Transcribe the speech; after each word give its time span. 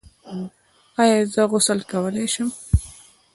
ایا 1.01 1.17
زه 1.33 1.41
غسل 1.51 1.79
کولی 1.91 2.25
شم؟ 2.33 2.49